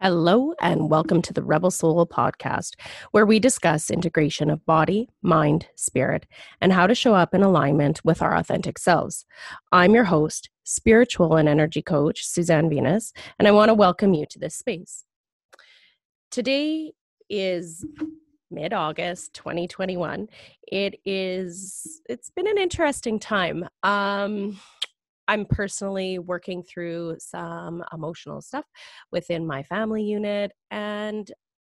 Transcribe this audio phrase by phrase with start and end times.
[0.00, 2.76] Hello, and welcome to the Rebel Soul podcast,
[3.10, 6.24] where we discuss integration of body, mind, spirit,
[6.60, 9.26] and how to show up in alignment with our authentic selves.
[9.72, 14.24] I'm your host, spiritual and energy coach, Suzanne Venus, and I want to welcome you
[14.26, 15.04] to this space.
[16.30, 16.92] Today
[17.28, 17.84] is
[18.52, 20.28] mid August 2021.
[20.70, 23.68] It is, it's been an interesting time.
[23.82, 24.60] Um,
[25.28, 28.64] I'm personally working through some emotional stuff
[29.12, 31.30] within my family unit, and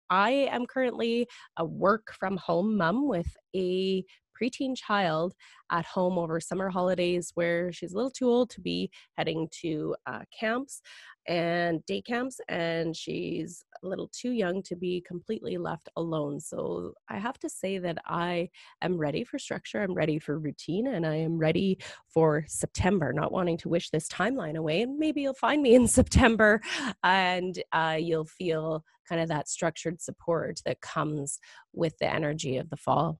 [0.08, 4.04] I am currently a work from home mom with a
[4.40, 5.34] preteen child
[5.70, 9.94] at home over summer holidays where she's a little too old to be heading to
[10.06, 10.82] uh, camps
[11.26, 16.40] and day camps and she's a little too young to be completely left alone.
[16.40, 18.48] So i have to say that i
[18.82, 21.78] am ready for structure i'm ready for routine and i am ready
[22.08, 23.12] for september.
[23.12, 26.60] Not wanting to wish this timeline away and maybe you'll find me in september
[27.04, 31.38] and uh, you'll feel kind of that structured support that comes
[31.72, 33.18] with the energy of the fall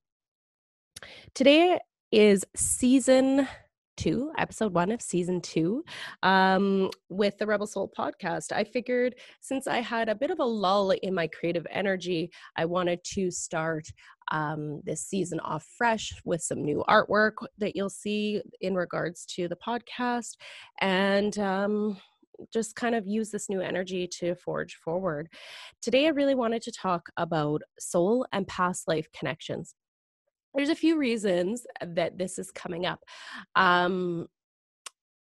[1.35, 1.79] today
[2.13, 3.47] is season
[3.97, 5.85] two, episode one of season two,
[6.23, 8.51] um, with the Rebel Soul podcast.
[8.51, 12.65] I figured since I had a bit of a lull in my creative energy, I
[12.65, 13.85] wanted to start
[14.33, 19.49] um, this season off fresh with some new artwork that you'll see in regards to
[19.49, 20.37] the podcast.
[20.81, 21.99] And um,
[22.53, 25.29] just kind of use this new energy to forge forward.
[25.83, 29.75] Today, I really wanted to talk about soul and past life connections
[30.55, 33.01] there's a few reasons that this is coming up.
[33.57, 34.27] Um,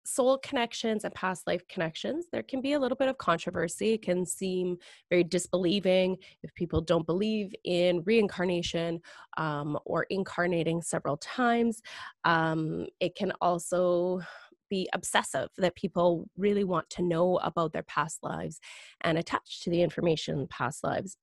[0.07, 3.93] soul connections and past life connections, there can be a little bit of controversy.
[3.93, 4.77] It can seem
[5.09, 9.01] very disbelieving if people don't believe in reincarnation
[9.37, 11.81] um, or incarnating several times.
[12.23, 14.21] Um, it can also
[14.69, 18.59] be obsessive that people really want to know about their past lives
[19.01, 21.17] and attach to the information in past lives.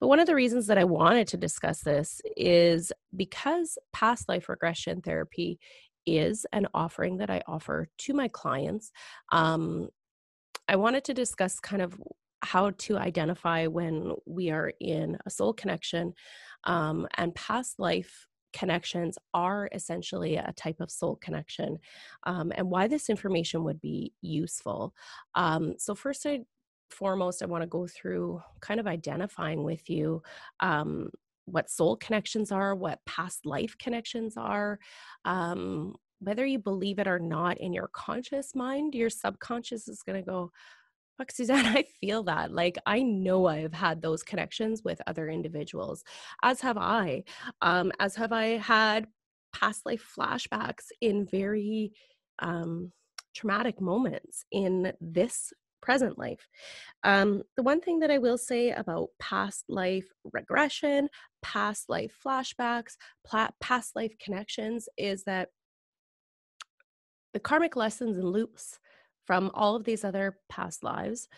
[0.00, 4.48] But one of the reasons that I wanted to discuss this is because past life
[4.48, 5.58] regression therapy
[6.06, 8.92] is an offering that I offer to my clients.
[9.32, 9.88] Um,
[10.68, 12.00] I wanted to discuss kind of
[12.42, 16.12] how to identify when we are in a soul connection
[16.64, 21.78] um, and past life connections are essentially a type of soul connection
[22.24, 24.94] um, and why this information would be useful.
[25.34, 26.40] Um, so, first, I
[26.90, 30.22] foremost, I want to go through kind of identifying with you
[30.60, 31.10] um,
[31.46, 34.78] what soul connections are, what past life connections are.
[35.24, 40.22] Um, whether you believe it or not in your conscious mind, your subconscious is going
[40.22, 40.50] to go,
[41.18, 42.52] Fuck, Suzanne, I feel that.
[42.52, 46.04] Like, I know I've had those connections with other individuals,
[46.42, 47.24] as have I,
[47.62, 49.06] um, as have I had
[49.52, 51.92] past life flashbacks in very
[52.40, 52.92] um,
[53.34, 56.46] traumatic moments in this present life.
[57.04, 61.08] Um, the one thing that I will say about past life regression,
[61.42, 62.96] past life flashbacks,
[63.60, 65.48] past life connections is that
[67.32, 68.78] the karmic lessons and loops
[69.26, 71.28] from all of these other past lives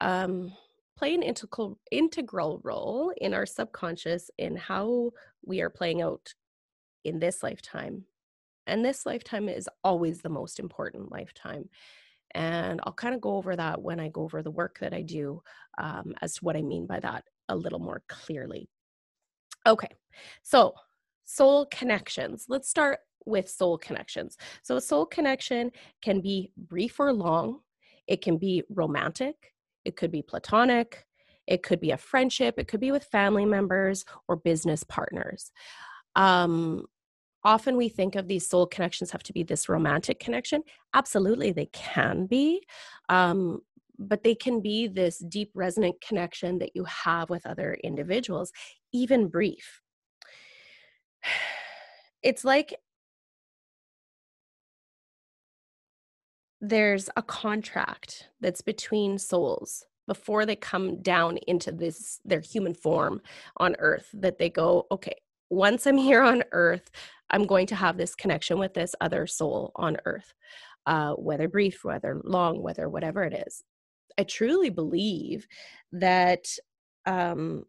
[0.00, 0.52] um,
[0.96, 5.10] play an integral, integral role in our subconscious in how
[5.44, 6.32] we are playing out
[7.04, 8.04] in this lifetime.
[8.66, 11.68] And this lifetime is always the most important lifetime.
[12.34, 15.02] And I'll kind of go over that when I go over the work that I
[15.02, 15.42] do
[15.78, 18.68] um, as to what I mean by that a little more clearly.
[19.66, 19.88] Okay,
[20.42, 20.74] so
[21.24, 22.46] soul connections.
[22.48, 24.36] Let's start with soul connections.
[24.62, 25.72] So, a soul connection
[26.02, 27.60] can be brief or long,
[28.06, 29.52] it can be romantic,
[29.84, 31.04] it could be platonic,
[31.46, 35.50] it could be a friendship, it could be with family members or business partners.
[36.14, 36.86] Um,
[37.46, 40.62] often we think of these soul connections have to be this romantic connection.
[40.94, 42.60] Absolutely, they can be.
[43.08, 43.60] Um,
[43.98, 48.52] but they can be this deep resonant connection that you have with other individuals,
[48.92, 49.80] even brief.
[52.22, 52.74] It's like
[56.60, 63.20] there's a contract that's between souls before they come down into this their human form
[63.58, 65.14] on earth that they go okay
[65.50, 66.90] once i'm here on earth
[67.30, 70.32] I'm going to have this connection with this other soul on earth,
[70.86, 73.62] uh, whether brief, whether long, whether whatever it is.
[74.18, 75.46] I truly believe
[75.92, 76.46] that
[77.04, 77.64] um,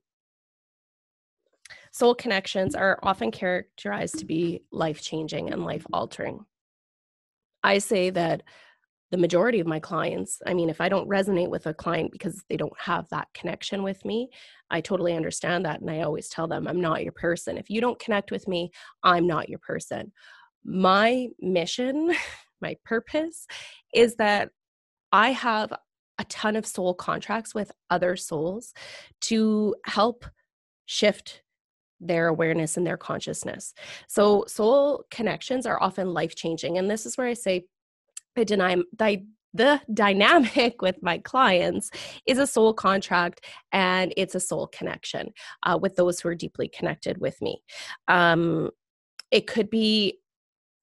[1.91, 6.45] soul connections are often characterized to be life changing and life altering.
[7.63, 8.43] I say that
[9.11, 12.43] the majority of my clients i mean if i don't resonate with a client because
[12.49, 14.29] they don't have that connection with me
[14.69, 17.81] i totally understand that and i always tell them i'm not your person if you
[17.81, 18.69] don't connect with me
[19.03, 20.11] i'm not your person
[20.63, 22.13] my mission
[22.61, 23.47] my purpose
[23.93, 24.49] is that
[25.11, 25.71] i have
[26.19, 28.73] a ton of soul contracts with other souls
[29.21, 30.25] to help
[30.85, 31.43] shift
[31.99, 33.73] their awareness and their consciousness.
[34.07, 36.77] So soul connections are often life changing.
[36.77, 37.65] And this is where I say
[39.53, 41.89] The dynamic with my clients
[42.27, 46.67] is a soul contract and it's a soul connection uh, with those who are deeply
[46.67, 47.63] connected with me.
[48.07, 48.69] Um,
[49.31, 50.19] it could be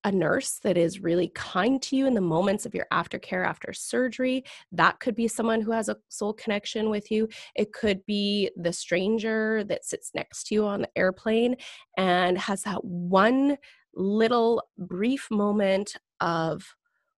[0.03, 3.73] a nurse that is really kind to you in the moments of your aftercare after
[3.73, 4.43] surgery.
[4.71, 7.27] That could be someone who has a soul connection with you.
[7.55, 11.55] It could be the stranger that sits next to you on the airplane
[11.97, 13.57] and has that one
[13.95, 16.63] little brief moment of,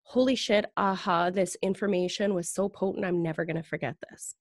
[0.05, 4.35] holy shit, aha, this information was so potent, I'm never going to forget this.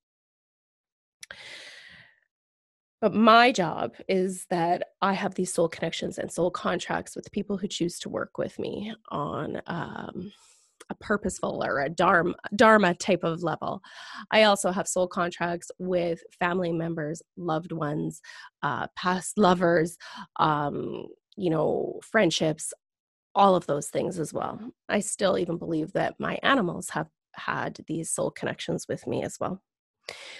[3.00, 7.58] But my job is that I have these soul connections and soul contracts with people
[7.58, 10.32] who choose to work with me on um,
[10.90, 13.82] a purposeful or a dharma, dharma type of level.
[14.30, 18.20] I also have soul contracts with family members, loved ones,
[18.62, 19.96] uh, past lovers,
[20.36, 21.06] um,
[21.36, 22.72] you know, friendships,
[23.34, 24.60] all of those things as well.
[24.88, 29.38] I still even believe that my animals have had these soul connections with me as
[29.40, 29.60] well.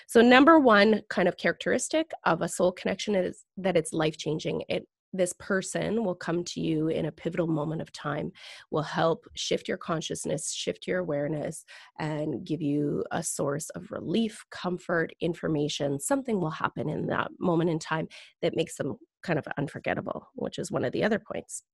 [0.06, 4.62] So, number one kind of characteristic of a soul connection is that it's life changing.
[4.68, 8.32] It this person will come to you in a pivotal moment of time,
[8.70, 11.64] will help shift your consciousness, shift your awareness,
[12.00, 16.00] and give you a source of relief, comfort, information.
[16.00, 18.08] Something will happen in that moment in time
[18.42, 21.64] that makes them kind of unforgettable, which is one of the other points.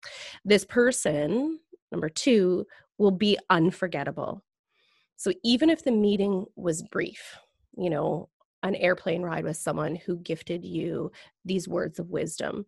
[0.45, 1.59] This person,
[1.93, 2.65] number two,
[2.97, 4.43] will be unforgettable.
[5.17, 7.37] So even if the meeting was brief,
[7.77, 8.31] you know,
[8.63, 11.11] an airplane ride with someone who gifted you
[11.45, 12.65] these words of wisdom,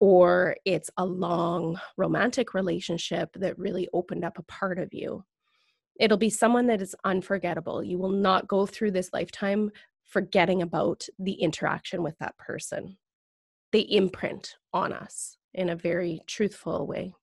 [0.00, 5.24] or it's a long romantic relationship that really opened up a part of you.
[6.00, 7.82] It'll be someone that is unforgettable.
[7.82, 9.70] You will not go through this lifetime
[10.04, 12.96] forgetting about the interaction with that person.
[13.72, 17.14] They imprint on us in a very truthful way.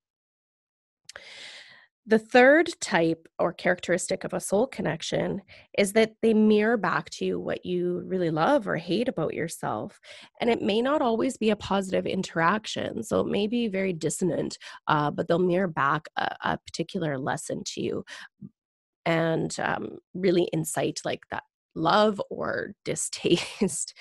[2.07, 5.41] The third type or characteristic of a soul connection
[5.75, 9.99] is that they mirror back to you what you really love or hate about yourself.
[10.39, 13.01] And it may not always be a positive interaction.
[13.01, 17.63] So it may be very dissonant, uh, but they'll mirror back a, a, particular lesson
[17.73, 18.05] to you
[19.07, 21.43] and um, really incite like that
[21.73, 23.95] love or distaste.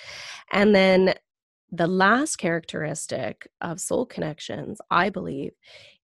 [0.53, 1.15] and then
[1.77, 5.53] the last characteristic of soul connections, I believe,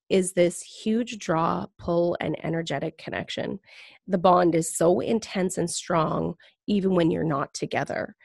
[0.09, 3.61] is this huge draw, pull, and energetic connection.
[4.09, 6.35] The bond is so intense and strong,
[6.67, 8.17] even when you're not together.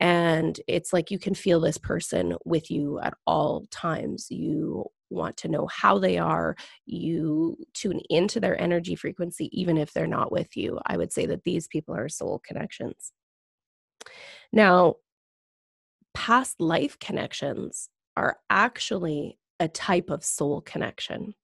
[0.00, 4.28] And it's like you can feel this person with you at all times.
[4.30, 6.56] You want to know how they are.
[6.86, 10.78] You tune into their energy frequency, even if they're not with you.
[10.86, 13.12] I would say that these people are soul connections.
[14.52, 14.96] Now,
[16.16, 21.34] past life connections are actually a type of soul connection.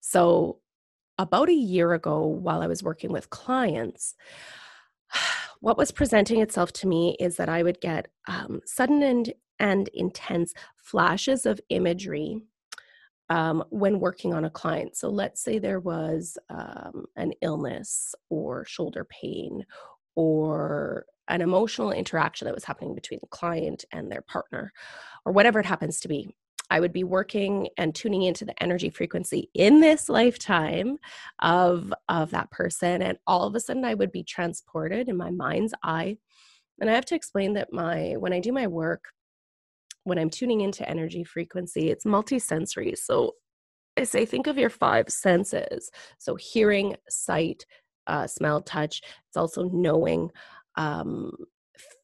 [0.00, 0.58] So,
[1.16, 4.16] about a year ago, while I was working with clients,
[5.60, 9.88] what was presenting itself to me is that I would get um, sudden and, and
[9.94, 12.40] intense flashes of imagery
[13.30, 14.96] um, when working on a client.
[14.96, 19.64] So, let's say there was um, an illness or shoulder pain
[20.16, 24.72] or an emotional interaction that was happening between the client and their partner
[25.24, 26.28] or whatever it happens to be.
[26.70, 30.98] I would be working and tuning into the energy frequency in this lifetime
[31.40, 35.30] of of that person and all of a sudden I would be transported in my
[35.30, 36.18] mind's eye.
[36.80, 39.04] And I have to explain that my when I do my work
[40.04, 42.98] when I'm tuning into energy frequency, it's multisensory.
[42.98, 43.34] So
[43.96, 45.90] I say think of your five senses.
[46.18, 47.64] So hearing, sight,
[48.06, 49.02] uh, smell, touch.
[49.28, 50.30] It's also knowing,
[50.76, 51.32] um,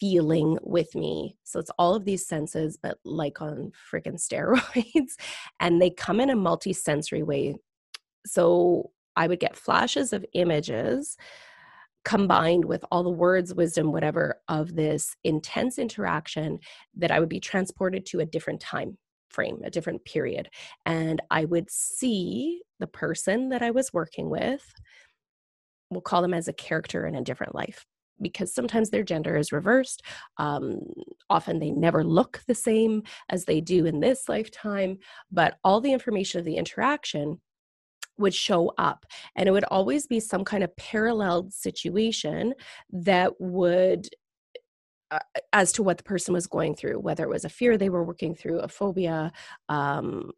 [0.00, 1.36] feeling with me.
[1.44, 5.14] So it's all of these senses, but like on freaking steroids.
[5.60, 7.56] and they come in a multi-sensory way.
[8.26, 11.16] So I would get flashes of images
[12.04, 16.58] combined with all the words, wisdom, whatever of this intense interaction
[16.96, 18.96] that I would be transported to a different time
[19.30, 20.48] frame, a different period.
[20.86, 24.72] And I would see the person that I was working with,
[25.90, 27.84] we'll call them as a character in a different life
[28.20, 30.02] because sometimes their gender is reversed.
[30.36, 30.80] Um,
[31.30, 34.98] often they never look the same as they do in this lifetime,
[35.30, 37.40] but all the information of the interaction
[38.18, 39.06] would show up
[39.36, 42.52] and it would always be some kind of paralleled situation
[42.90, 44.08] that would
[45.10, 45.18] uh,
[45.52, 48.04] as to what the person was going through whether it was a fear they were
[48.04, 49.32] working through a phobia
[49.68, 50.32] um,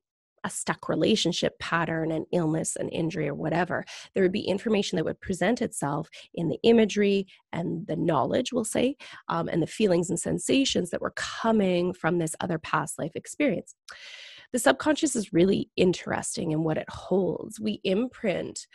[0.44, 5.04] a stuck relationship pattern, an illness, an injury, or whatever, there would be information that
[5.04, 8.96] would present itself in the imagery and the knowledge, we'll say,
[9.28, 13.74] um, and the feelings and sensations that were coming from this other past life experience.
[14.52, 17.60] The subconscious is really interesting in what it holds.
[17.60, 18.66] We imprint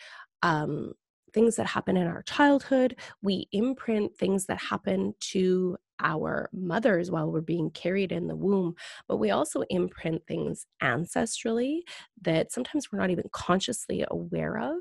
[0.41, 0.93] um,
[1.35, 7.31] things that happen in our childhood, we imprint things that happen to our mothers while
[7.31, 8.73] we're being carried in the womb,
[9.07, 11.79] but we also imprint things ancestrally
[12.21, 14.77] that sometimes we're not even consciously aware of.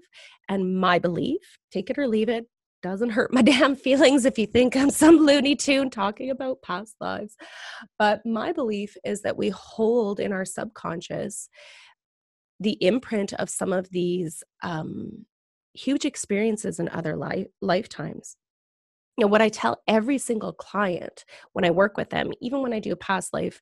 [0.48, 2.46] And my belief, take it or leave it,
[2.82, 6.94] doesn't hurt my damn feelings if you think I'm some Looney Tune talking about past
[7.00, 7.36] lives.
[7.98, 11.48] But my belief is that we hold in our subconscious
[12.60, 15.26] the imprint of some of these um,
[15.74, 18.36] huge experiences in other life lifetimes.
[19.16, 22.72] You know what i tell every single client when i work with them even when
[22.72, 23.60] i do a past life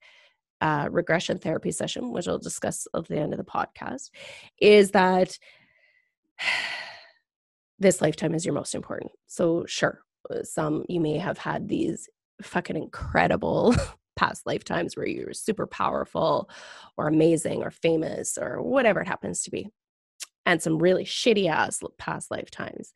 [0.63, 4.09] uh, regression therapy session which i'll discuss at the end of the podcast
[4.61, 5.39] is that
[7.79, 9.11] this lifetime is your most important.
[9.27, 10.01] So sure
[10.31, 12.09] uh, some you may have had these
[12.43, 13.75] fucking incredible
[14.17, 16.49] past lifetimes where you were super powerful
[16.97, 19.69] or amazing or famous or whatever it happens to be
[20.47, 22.93] and some really shitty ass past lifetimes.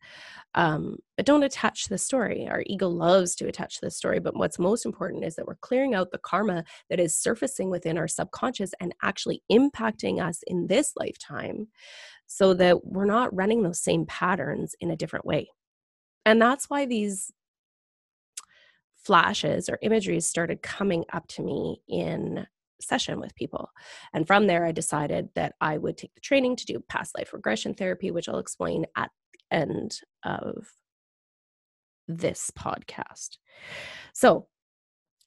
[0.55, 2.47] Um, but don't attach the story.
[2.49, 4.19] Our ego loves to attach the story.
[4.19, 7.97] But what's most important is that we're clearing out the karma that is surfacing within
[7.97, 11.67] our subconscious and actually impacting us in this lifetime
[12.25, 15.49] so that we're not running those same patterns in a different way.
[16.25, 17.31] And that's why these
[18.95, 22.45] flashes or imageries started coming up to me in
[22.81, 23.69] session with people.
[24.13, 27.33] And from there, I decided that I would take the training to do past life
[27.33, 30.67] regression therapy, which I'll explain at the end of
[32.07, 33.37] this podcast.
[34.13, 34.47] So,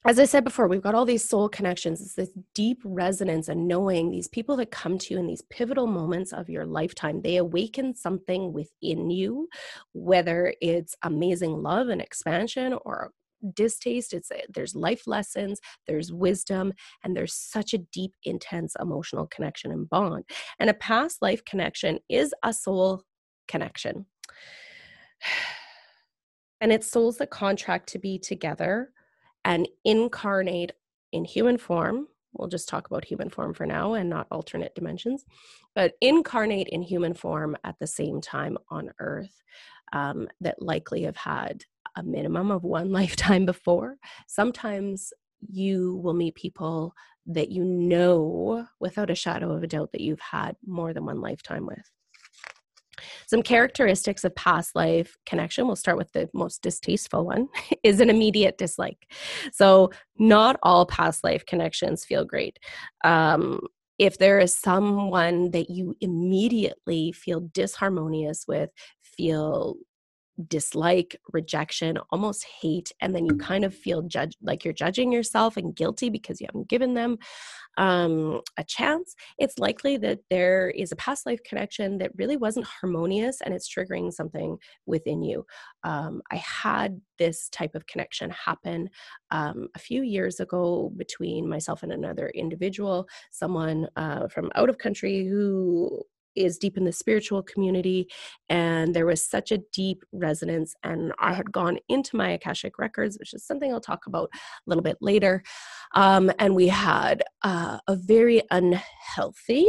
[0.03, 2.01] as I said before, we've got all these soul connections.
[2.01, 5.85] It's this deep resonance and knowing these people that come to you in these pivotal
[5.85, 7.21] moments of your lifetime.
[7.21, 9.47] They awaken something within you,
[9.93, 13.11] whether it's amazing love and expansion or
[13.53, 19.27] distaste it's eh, there's life lessons there's wisdom and there's such a deep intense emotional
[19.27, 20.23] connection and bond.
[20.59, 23.03] And a past life connection is a soul
[23.47, 24.05] connection.
[26.63, 28.91] And it's souls that contract to be together
[29.43, 30.73] and incarnate
[31.11, 32.07] in human form.
[32.33, 35.25] We'll just talk about human form for now and not alternate dimensions
[35.75, 39.41] but incarnate in human form at the same time on earth
[39.93, 41.63] um, that likely have had
[41.95, 43.97] a minimum of one lifetime before.
[44.27, 45.13] Sometimes
[45.49, 46.93] you will meet people
[47.27, 51.21] that you know without a shadow of a doubt that you've had more than one
[51.21, 51.89] lifetime with.
[53.27, 57.47] Some characteristics of past life connection, we'll start with the most distasteful one,
[57.83, 59.07] is an immediate dislike.
[59.51, 62.59] So, not all past life connections feel great.
[63.03, 63.61] Um,
[63.97, 68.71] if there is someone that you immediately feel disharmonious with,
[69.01, 69.75] feel
[70.47, 75.57] dislike, rejection, almost hate, and then you kind of feel judged like you're judging yourself
[75.57, 77.17] and guilty because you haven't given them
[77.77, 82.65] um, a chance, it's likely that there is a past life connection that really wasn't
[82.65, 85.45] harmonious and it's triggering something within you.
[85.83, 88.89] Um, I had this type of connection happen
[89.31, 94.77] um, a few years ago between myself and another individual, someone uh, from out of
[94.77, 96.03] country who
[96.35, 98.07] is deep in the spiritual community
[98.49, 103.17] and there was such a deep resonance and i had gone into my akashic records
[103.19, 105.43] which is something i'll talk about a little bit later
[105.93, 109.67] um, and we had uh, a very unhealthy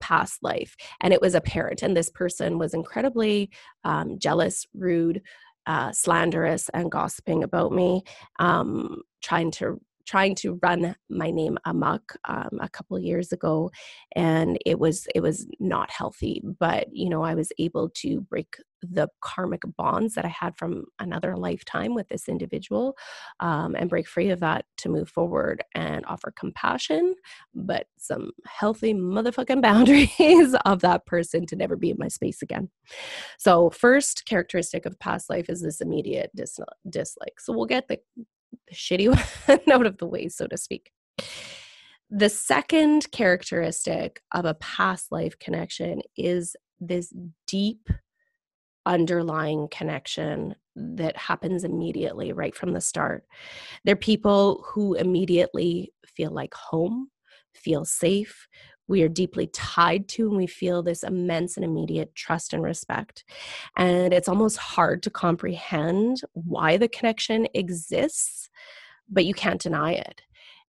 [0.00, 3.50] past life and it was apparent and this person was incredibly
[3.84, 5.22] um, jealous rude
[5.66, 8.02] uh, slanderous and gossiping about me
[8.38, 13.70] um, trying to trying to run my name amok um, a couple years ago
[14.14, 18.56] and it was it was not healthy but you know i was able to break
[18.82, 22.94] the karmic bonds that i had from another lifetime with this individual
[23.40, 27.14] um, and break free of that to move forward and offer compassion
[27.54, 32.68] but some healthy motherfucking boundaries of that person to never be in my space again.
[33.38, 37.40] So first characteristic of past life is this immediate dis- dislike.
[37.40, 37.98] So we'll get the
[38.68, 39.08] the shitty
[39.46, 40.90] one out of the way, so to speak.
[42.10, 47.12] The second characteristic of a past life connection is this
[47.46, 47.88] deep
[48.86, 53.24] underlying connection that happens immediately right from the start.
[53.84, 57.08] They're people who immediately feel like home,
[57.54, 58.48] feel safe,
[58.88, 63.24] we are deeply tied to and we feel this immense and immediate trust and respect.
[63.76, 68.50] And it's almost hard to comprehend why the connection exists,
[69.08, 70.22] but you can't deny it.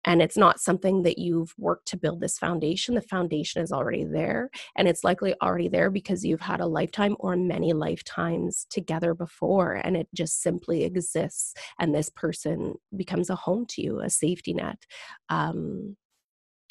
[0.06, 2.94] and it's not something that you've worked to build this foundation.
[2.94, 7.16] The foundation is already there, and it's likely already there because you've had a lifetime
[7.20, 11.54] or many lifetimes together before, and it just simply exists.
[11.80, 14.78] And this person becomes a home to you, a safety net.
[15.30, 15.98] Um,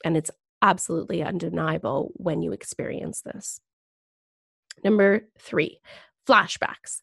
[0.05, 0.31] and it's
[0.64, 3.61] absolutely undeniable when you experience this.
[4.83, 5.78] Number three,
[6.26, 7.00] flashbacks.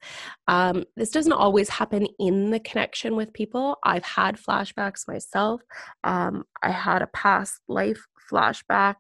[0.48, 3.78] Um, this doesn't always happen in the connection with people.
[3.84, 5.62] I've had flashbacks myself.
[6.04, 8.96] Um, I had a past life flashback.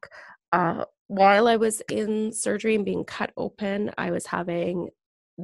[0.52, 4.90] Uh, while I was in surgery and being cut open, I was having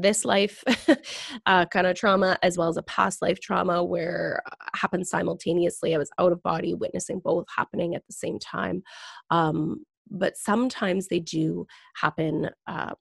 [0.01, 0.63] this life
[1.45, 5.95] uh, kind of trauma as well as a past life trauma where uh, happened simultaneously.
[5.95, 8.83] I was out of body, witnessing both happening at the same time.
[9.29, 12.95] Um, but sometimes they do happen um,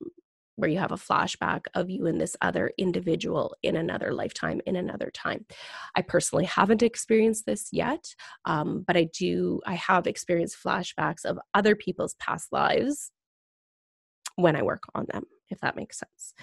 [0.57, 4.77] where you have a flashback of you and this other individual in another lifetime, in
[4.77, 5.45] another time.
[5.95, 8.15] I personally haven't experienced this yet,
[8.47, 13.13] um, but I do, I have experienced flashbacks of other people's past lives
[14.37, 16.35] when I work on them, if that makes sense.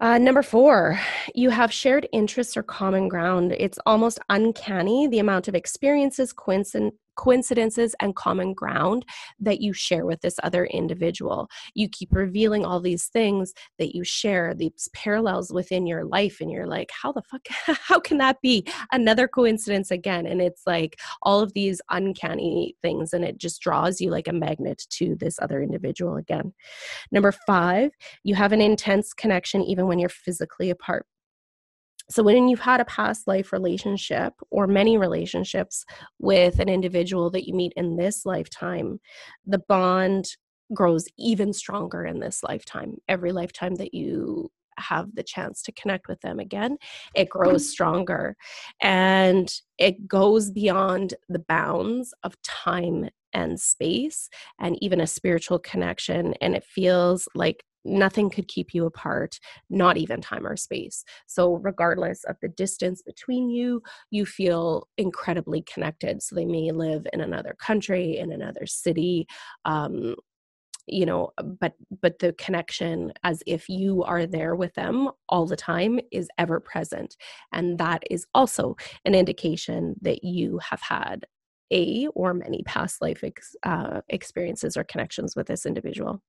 [0.00, 0.98] Uh, number four,
[1.32, 3.54] you have shared interests or common ground.
[3.56, 9.04] It's almost uncanny the amount of experiences, coincidence, coincidences and common ground
[9.40, 11.48] that you share with this other individual.
[11.74, 16.50] You keep revealing all these things that you share, these parallels within your life, and
[16.50, 17.46] you're like, how the fuck,
[17.88, 20.26] how can that be another coincidence again?
[20.26, 24.32] And it's like all of these uncanny things, and it just draws you like a
[24.32, 26.52] magnet to this other individual again.
[27.10, 27.92] Number five,
[28.24, 31.06] you have an intense connection even when you're physically apart
[32.12, 35.84] so, when you've had a past life relationship or many relationships
[36.18, 39.00] with an individual that you meet in this lifetime,
[39.46, 40.36] the bond
[40.74, 42.96] grows even stronger in this lifetime.
[43.08, 46.76] Every lifetime that you have the chance to connect with them again,
[47.14, 47.38] it mm-hmm.
[47.38, 48.36] grows stronger.
[48.82, 54.28] And it goes beyond the bounds of time and space
[54.60, 56.34] and even a spiritual connection.
[56.42, 59.38] And it feels like nothing could keep you apart,
[59.70, 61.04] not even time or space.
[61.26, 66.22] So, regardless of the distance between you, you feel incredibly connected.
[66.22, 69.26] So, they may live in another country, in another city.
[69.64, 70.16] Um,
[70.86, 75.56] you know but but the connection as if you are there with them all the
[75.56, 77.16] time is ever present
[77.52, 81.24] and that is also an indication that you have had
[81.72, 86.20] a or many past life ex, uh, experiences or connections with this individual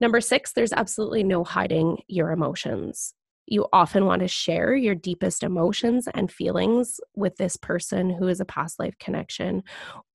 [0.00, 3.14] Number six, there's absolutely no hiding your emotions.
[3.46, 8.40] You often want to share your deepest emotions and feelings with this person who is
[8.40, 9.62] a past life connection,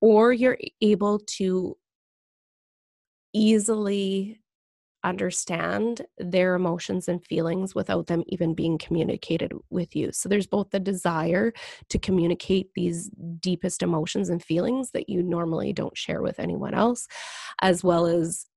[0.01, 1.77] or you're able to
[3.33, 4.39] easily
[5.03, 10.11] understand their emotions and feelings without them even being communicated with you.
[10.11, 11.53] So there's both the desire
[11.89, 17.07] to communicate these deepest emotions and feelings that you normally don't share with anyone else,
[17.61, 18.47] as well as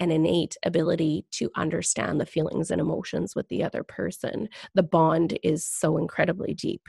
[0.00, 4.48] an innate ability to understand the feelings and emotions with the other person.
[4.74, 6.82] The bond is so incredibly deep.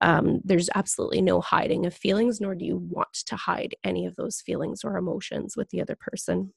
[0.00, 4.16] Um, there's absolutely no hiding of feelings, nor do you want to hide any of
[4.16, 6.52] those feelings or emotions with the other person.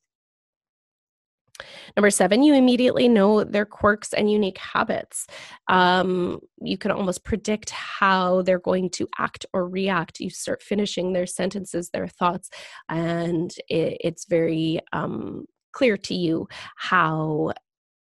[1.98, 5.28] Number seven, you immediately know their quirks and unique habits.
[5.68, 10.20] Um, you can almost predict how they're going to act or react.
[10.20, 12.50] You start finishing their sentences, their thoughts,
[12.88, 17.54] and it, it's very um, clear to you how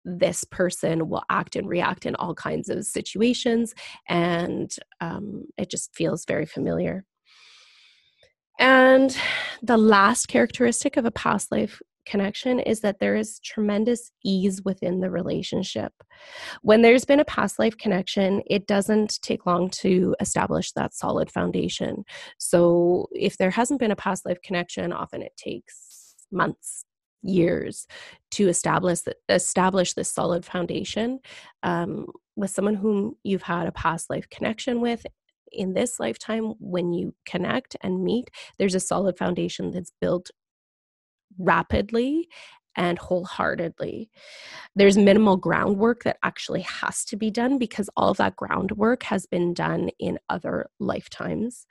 [0.06, 3.73] this person will act and react in all kinds of situations,
[4.08, 7.03] and um, it just feels very familiar.
[8.60, 9.15] And
[9.62, 15.01] the last characteristic of a past life connection is that there is tremendous ease within
[15.01, 15.91] the relationship.
[16.62, 21.30] When there's been a past life connection, it doesn't take long to establish that solid
[21.30, 22.06] foundation.
[22.39, 26.87] So, if there hasn't been a past life connection, often it takes months
[27.21, 27.88] years
[28.32, 28.99] to establish
[29.30, 31.19] establish this solid foundation
[31.63, 35.06] um, with someone whom you've had a past life connection with
[35.51, 40.30] in this lifetime when you connect and meet there's a solid foundation that's built
[41.39, 42.27] rapidly
[42.77, 44.10] and wholeheartedly.
[44.75, 49.25] There's minimal groundwork that actually has to be done because all of that groundwork has
[49.25, 51.65] been done in other lifetimes.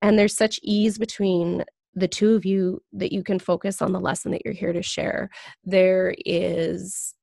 [0.00, 4.00] And there's such ease between the two of you that you can focus on the
[4.00, 5.28] lesson that you're here to share.
[5.64, 7.14] There is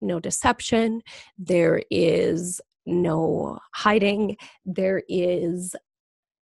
[0.00, 1.02] no deception,
[1.38, 5.76] there is no hiding, there is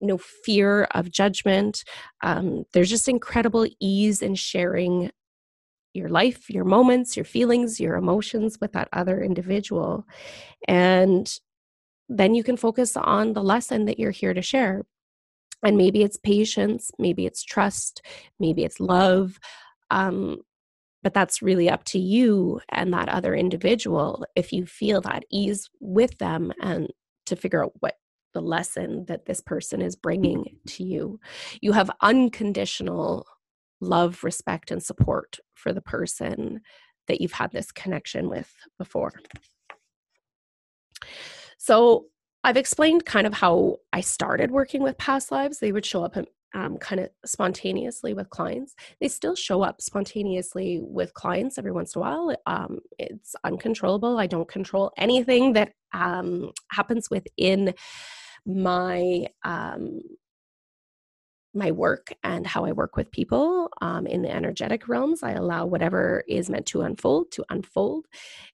[0.02, 1.84] no fear of judgment.
[2.22, 5.12] Um, there's just incredible ease in sharing
[5.94, 10.06] your life, your moments, your feelings, your emotions with that other individual.
[10.68, 11.30] And
[12.08, 14.84] then you can focus on the lesson that you're here to share
[15.64, 18.02] And maybe it's patience, maybe it's trust,
[18.40, 19.40] maybe it's love.
[19.92, 20.38] Um,
[21.04, 25.70] but that's really up to you and that other individual if you feel that ease
[25.80, 26.90] with them and
[27.26, 27.96] to figure out what
[28.34, 31.20] the lesson that this person is bringing to you.
[31.62, 33.26] You have unconditional
[33.82, 36.62] love, respect, and support for the person
[37.08, 39.14] that you've had this connection with before.
[41.58, 42.06] So,
[42.44, 45.60] I've explained kind of how I started working with past lives.
[45.60, 46.16] They would show up
[46.54, 48.76] um, kind of spontaneously with clients.
[49.00, 52.36] They still show up spontaneously with clients every once in a while.
[52.46, 54.18] Um, it's uncontrollable.
[54.18, 57.74] I don't control anything that um, happens within
[58.46, 60.00] my um,
[61.54, 65.24] my work and how I work with people um, in the energetic realms.
[65.24, 68.06] I allow whatever is meant to unfold to unfold,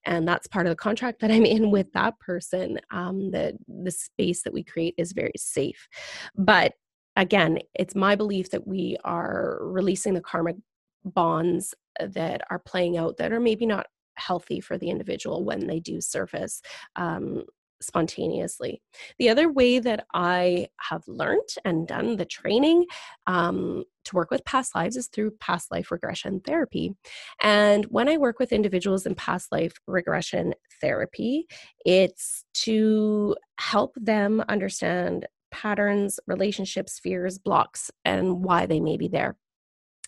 [0.04, 2.78] and that's part of the contract that I'm in with that person.
[2.90, 5.88] Um, that the space that we create is very safe,
[6.36, 6.74] but
[7.16, 10.56] again, it's my belief that we are releasing the karmic
[11.04, 15.80] bonds that are playing out that are maybe not healthy for the individual when they
[15.80, 16.60] do surface
[16.96, 17.44] um,
[17.80, 18.82] spontaneously.
[19.18, 22.86] The other way that I have learned and done the training
[23.26, 26.94] um, to work with past lives is through past life regression therapy.
[27.42, 31.46] And when I work with individuals in past life regression therapy,
[31.84, 39.36] it's to help them understand patterns, relationships, fears, blocks, and why they may be there.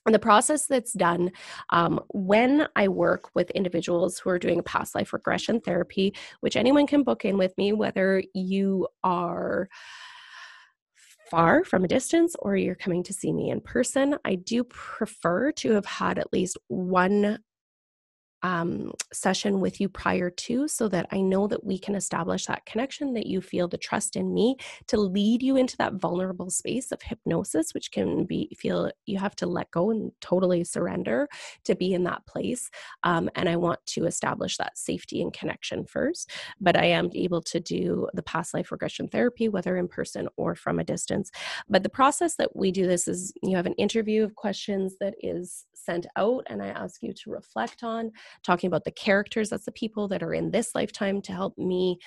[0.09, 1.33] And the process that's done
[1.69, 6.57] um, when I work with individuals who are doing a past life regression therapy, which
[6.57, 9.69] anyone can book in with me, whether you are
[11.31, 15.53] far from a distance or you're coming to see me in person, I do prefer
[15.53, 17.41] to have had at least one
[18.43, 22.67] um, session with you prior to so that I know that we can establish that
[22.67, 24.57] connection, that you feel the trust in me
[24.89, 29.35] to lead you into that vulnerable space of hypnosis, which can be feel you have
[29.37, 31.29] to let go and totally surrender
[31.65, 32.71] to be in that place.
[33.03, 36.31] Um, and I want to establish that safety and connection first.
[36.61, 40.55] But I am able to do the past life regression therapy, whether in person or
[40.55, 41.31] from a distance.
[41.69, 45.15] But the process that we do this is you have an interview of questions that
[45.21, 48.13] is sent out, and I ask you to reflect on
[48.43, 51.99] talking about the characters that's the people that are in this lifetime to help me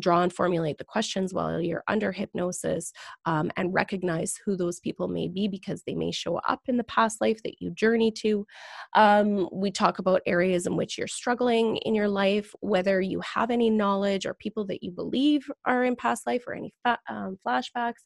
[0.00, 2.92] draw and formulate the questions while you're under hypnosis
[3.24, 6.84] um, and recognize who those people may be because they may show up in the
[6.84, 8.46] past life that you journey to.
[8.94, 13.50] Um, we talk about areas in which you're struggling in your life, whether you have
[13.50, 17.38] any knowledge or people that you believe are in past life or any fa- um,
[17.46, 18.04] flashbacks,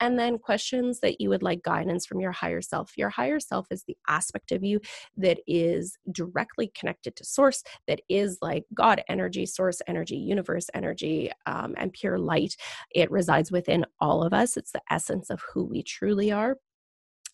[0.00, 2.92] and then questions that you would like guidance from your higher self.
[2.96, 4.80] Your higher self is the aspect of you
[5.16, 11.19] that is directly connected to source, that is like God energy, source energy, universe energy
[11.46, 12.56] um, and pure light.
[12.94, 16.56] It resides within all of us, it's the essence of who we truly are.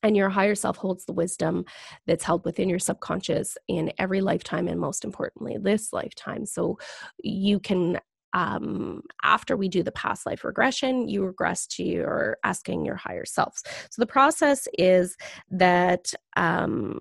[0.03, 1.65] And your higher self holds the wisdom
[2.07, 6.47] that's held within your subconscious in every lifetime, and most importantly, this lifetime.
[6.47, 6.79] So
[7.23, 7.99] you can
[8.37, 13.25] um, after we do the past life regression, you regress to your asking your higher
[13.25, 13.63] selves.
[13.91, 15.17] So the process is
[15.51, 17.01] that um,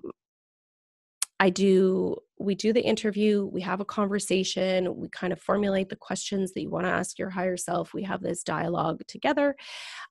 [1.38, 5.96] I do we do the interview, we have a conversation, we kind of formulate the
[5.96, 7.94] questions that you want to ask your higher self.
[7.94, 9.56] We have this dialogue together.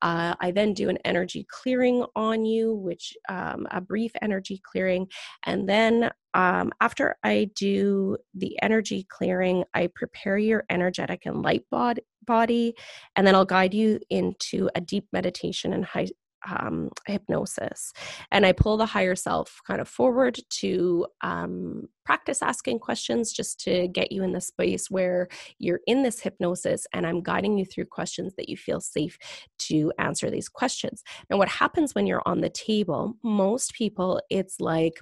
[0.01, 5.07] Uh, I then do an energy clearing on you, which um, a brief energy clearing.
[5.45, 11.63] And then um, after I do the energy clearing, I prepare your energetic and light
[11.71, 12.75] bod- body,
[13.15, 16.07] and then I'll guide you into a deep meditation and high,
[16.45, 17.93] um, hypnosis.
[18.31, 23.59] And I pull the higher self kind of forward to um, practice asking questions just
[23.61, 25.27] to get you in the space where
[25.59, 29.17] you're in this hypnosis and I'm guiding you through questions that you feel safe
[29.59, 31.03] to answer these questions.
[31.29, 34.99] Now, what happens when you're on the table, most people, it's like,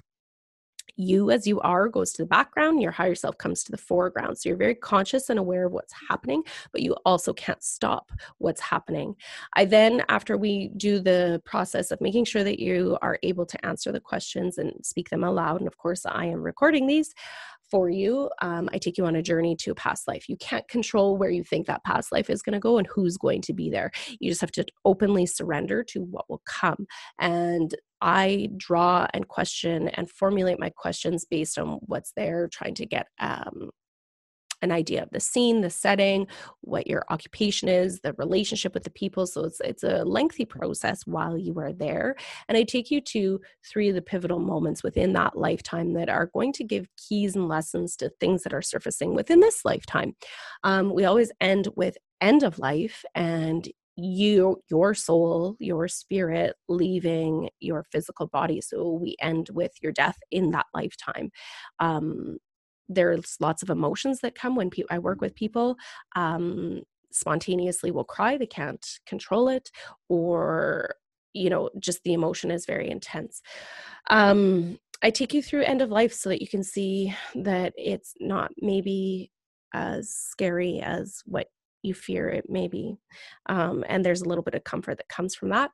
[0.96, 4.38] you as you are goes to the background, your higher self comes to the foreground.
[4.38, 8.60] So you're very conscious and aware of what's happening, but you also can't stop what's
[8.60, 9.16] happening.
[9.54, 13.66] I then, after we do the process of making sure that you are able to
[13.66, 17.14] answer the questions and speak them aloud, and of course, I am recording these,
[17.70, 18.30] for you.
[18.40, 20.28] Um, I take you on a journey to a past life.
[20.28, 23.16] You can't control where you think that past life is going to go and who's
[23.16, 23.90] going to be there.
[24.20, 26.86] You just have to openly surrender to what will come.
[27.18, 32.86] And I draw and question and formulate my questions based on what's there, trying to
[32.86, 33.70] get um,
[34.64, 36.26] an idea of the scene, the setting,
[36.62, 39.26] what your occupation is, the relationship with the people.
[39.26, 42.16] So it's it's a lengthy process while you are there.
[42.48, 46.26] And I take you to three of the pivotal moments within that lifetime that are
[46.26, 50.16] going to give keys and lessons to things that are surfacing within this lifetime.
[50.64, 57.48] Um, we always end with end of life and you your soul your spirit leaving
[57.60, 61.30] your physical body so we end with your death in that lifetime
[61.78, 62.38] um,
[62.88, 65.76] there's lots of emotions that come when pe- i work with people
[66.16, 69.70] um, spontaneously will cry they can't control it
[70.08, 70.94] or
[71.32, 73.40] you know just the emotion is very intense
[74.10, 78.14] um, i take you through end of life so that you can see that it's
[78.20, 79.30] not maybe
[79.74, 81.48] as scary as what
[81.84, 82.96] you fear it may be.
[83.46, 85.70] Um, and there's a little bit of comfort that comes from that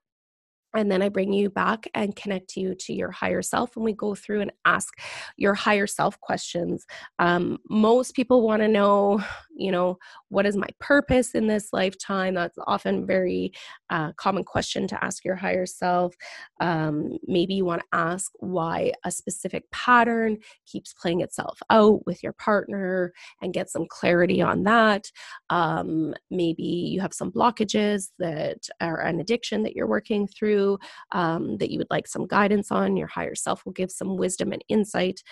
[0.75, 3.93] and then I bring you back and connect you to your higher self, and we
[3.93, 4.95] go through and ask
[5.37, 6.87] your higher self questions.
[7.19, 9.23] Um, most people want to know,
[9.61, 9.99] you know,
[10.31, 12.35] what is my purpose in this lifetime?
[12.35, 13.53] That's often very
[13.91, 16.15] uh, common question to ask your higher self.
[16.61, 22.23] Um, maybe you want to ask why a specific pattern keeps playing itself out with
[22.23, 25.11] your partner and get some clarity on that.
[25.51, 30.79] Um, maybe you have some blockages that are an addiction that you're working through
[31.13, 32.97] um, that you would like some guidance on.
[32.97, 35.23] Your higher self will give some wisdom and insight.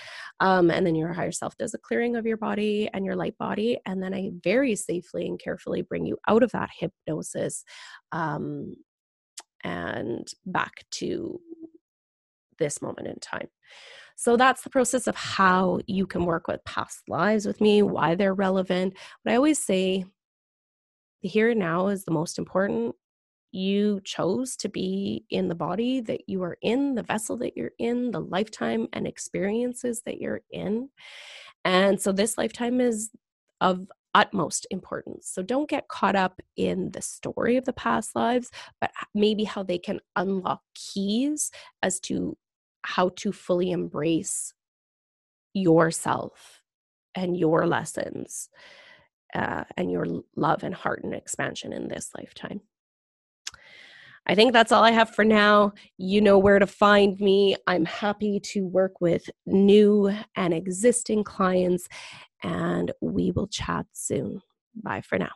[0.40, 3.38] Um, and then your higher self does a clearing of your body and your light
[3.38, 3.78] body.
[3.86, 7.64] And then I very safely and carefully bring you out of that hypnosis
[8.12, 8.74] um,
[9.62, 11.40] and back to
[12.58, 13.48] this moment in time.
[14.16, 18.16] So that's the process of how you can work with past lives with me, why
[18.16, 18.94] they're relevant.
[19.24, 20.04] But I always say
[21.22, 22.96] the here and now is the most important
[23.52, 27.72] you chose to be in the body that you are in, the vessel that you're
[27.78, 30.88] in, the lifetime and experiences that you're in.
[31.64, 33.10] And so this lifetime is
[33.60, 35.28] of utmost importance.
[35.28, 39.62] So don't get caught up in the story of the past lives, but maybe how
[39.62, 41.50] they can unlock keys
[41.82, 42.36] as to
[42.82, 44.54] how to fully embrace
[45.54, 46.62] yourself
[47.14, 48.48] and your lessons
[49.34, 52.60] uh, and your love and heart and expansion in this lifetime.
[54.26, 55.72] I think that's all I have for now.
[55.96, 57.56] You know where to find me.
[57.66, 61.88] I'm happy to work with new and existing clients,
[62.42, 64.42] and we will chat soon.
[64.74, 65.32] Bye for now.